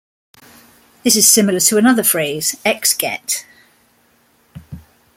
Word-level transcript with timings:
This 1.03 1.15
is 1.15 1.27
similar 1.29 1.59
to 1.59 1.77
another 1.77 2.01
phrase, 2.01 2.55
X 2.65 2.95
get! 2.95 3.45